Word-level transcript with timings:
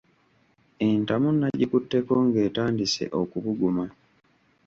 Entamu 0.89 1.29
nagikutteko 1.39 2.11
ng’etandise 2.25 3.03
okubuguma. 3.21 3.85